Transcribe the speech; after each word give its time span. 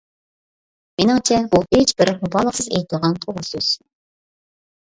مېنىڭچە، 1.01 1.37
بۇ 1.51 1.61
ھېچبىر 1.77 2.13
مۇبالىغىسىز 2.23 2.71
ئېيتىلغان 2.73 3.15
توغرا 3.27 3.47
سۆز. 3.51 3.71